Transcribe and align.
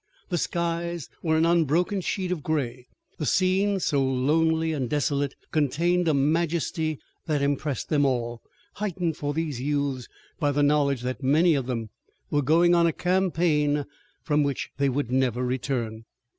The 0.29 0.37
skies 0.39 1.09
were 1.21 1.37
an 1.37 1.45
unbroken 1.45 2.01
sheet 2.01 2.31
of 2.31 2.41
gray. 2.41 2.87
The 3.19 3.27
scene 3.27 3.79
so 3.79 4.03
lonely 4.03 4.73
and 4.73 4.89
desolate 4.89 5.35
contained 5.51 6.07
a 6.07 6.13
majesty 6.15 6.97
that 7.27 7.43
impressed 7.43 7.89
them 7.89 8.03
all, 8.03 8.41
heightened 8.77 9.15
for 9.17 9.31
these 9.35 9.61
youths 9.61 10.07
by 10.39 10.53
the 10.53 10.63
knowledge 10.63 11.01
that 11.01 11.21
many 11.21 11.53
of 11.53 11.67
them 11.67 11.91
were 12.31 12.41
going 12.41 12.73
on 12.73 12.87
a 12.87 12.91
campaign 12.91 13.85
from 14.23 14.41
which 14.41 14.71
they 14.79 14.89
would 14.89 15.11
never 15.11 15.45
return. 15.45 16.05